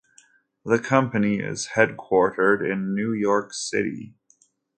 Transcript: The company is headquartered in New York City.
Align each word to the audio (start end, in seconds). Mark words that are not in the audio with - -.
The 0.65 0.79
company 0.79 1.37
is 1.37 1.69
headquartered 1.75 2.67
in 2.67 2.95
New 2.95 3.13
York 3.13 3.53
City. 3.53 4.15